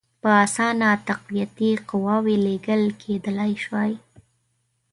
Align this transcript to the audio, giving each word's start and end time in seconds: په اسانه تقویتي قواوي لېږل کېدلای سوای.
په 0.21 0.29
اسانه 0.45 0.89
تقویتي 1.07 1.71
قواوي 1.89 2.35
لېږل 2.45 2.83
کېدلای 3.01 3.53
سوای. 3.63 3.91